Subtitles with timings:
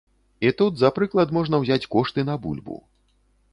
[0.47, 2.81] І тут за прыклад можна ўзяць кошты на бульбу.